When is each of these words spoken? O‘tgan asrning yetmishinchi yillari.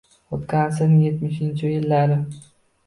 O‘tgan 0.37 0.63
asrning 0.69 1.03
yetmishinchi 1.03 1.73
yillari. 1.77 2.21